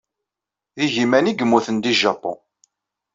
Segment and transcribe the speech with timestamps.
[0.75, 2.39] D igiman ay yemmuten deg Japun.